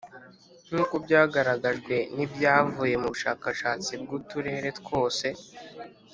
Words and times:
Nk’uko 0.69 0.95
byagaragajwe 1.05 1.95
n’ibyavuye 2.15 2.95
mu 3.01 3.07
bushakashatsi 3.13 3.91
bw’uturere 4.01 4.69
twose 4.79 5.27